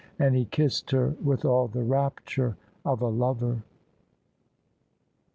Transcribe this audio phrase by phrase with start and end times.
[0.17, 3.61] And he kissed her with all the rapture of a lover.